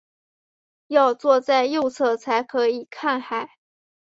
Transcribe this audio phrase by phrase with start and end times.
[0.87, 3.51] 要坐在右侧才可以看海